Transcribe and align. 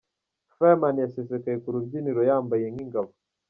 Fireman 0.55 0.95
yasesekaye 1.03 1.57
ku 1.63 1.69
rubyiniro 1.73 2.21
yambaye 2.29 2.65
nkingabo. 2.73 3.09